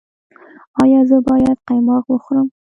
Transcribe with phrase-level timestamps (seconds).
[0.81, 2.47] ایا زه باید قیماق وخورم؟